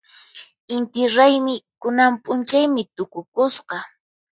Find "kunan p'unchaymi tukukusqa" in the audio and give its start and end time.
1.81-3.77